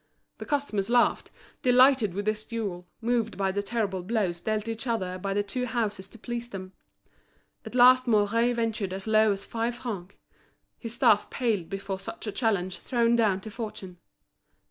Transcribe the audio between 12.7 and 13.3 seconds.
thrown